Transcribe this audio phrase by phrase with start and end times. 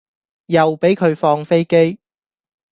[0.47, 1.99] 又俾佢放飛機